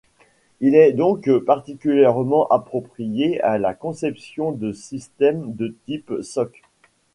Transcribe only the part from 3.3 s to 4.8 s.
à la conception de